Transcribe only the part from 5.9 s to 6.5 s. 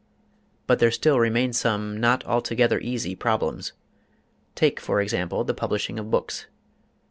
of books.